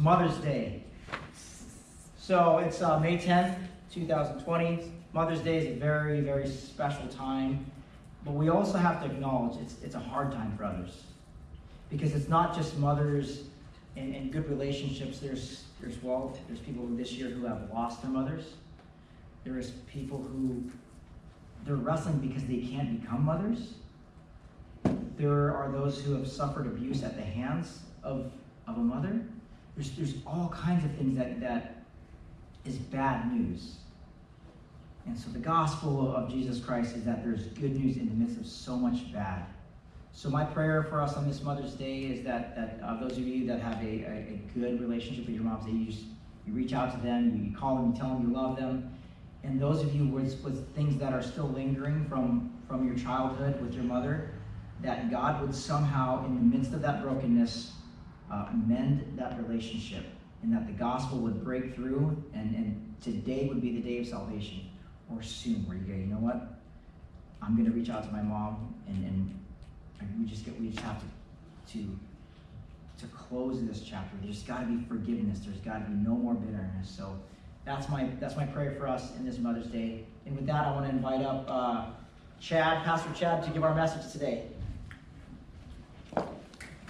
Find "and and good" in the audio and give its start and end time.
13.94-14.48